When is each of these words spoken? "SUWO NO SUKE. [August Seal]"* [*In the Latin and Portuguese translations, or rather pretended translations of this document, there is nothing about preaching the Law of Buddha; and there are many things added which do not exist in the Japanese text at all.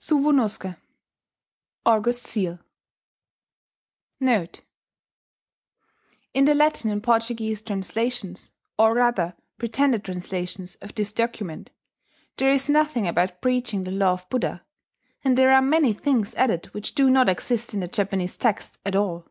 "SUWO 0.00 0.32
NO 0.32 0.48
SUKE. 0.48 0.74
[August 1.86 2.26
Seal]"* 2.26 2.58
[*In 4.20 4.50
the 6.44 6.54
Latin 6.56 6.90
and 6.90 7.00
Portuguese 7.00 7.62
translations, 7.62 8.50
or 8.76 8.94
rather 8.94 9.36
pretended 9.58 10.02
translations 10.02 10.74
of 10.82 10.92
this 10.96 11.12
document, 11.12 11.70
there 12.36 12.50
is 12.50 12.68
nothing 12.68 13.06
about 13.06 13.40
preaching 13.40 13.84
the 13.84 13.92
Law 13.92 14.14
of 14.14 14.28
Buddha; 14.28 14.64
and 15.22 15.38
there 15.38 15.52
are 15.52 15.62
many 15.62 15.92
things 15.92 16.34
added 16.34 16.66
which 16.74 16.96
do 16.96 17.08
not 17.08 17.28
exist 17.28 17.72
in 17.72 17.78
the 17.78 17.86
Japanese 17.86 18.36
text 18.36 18.78
at 18.84 18.96
all. 18.96 19.28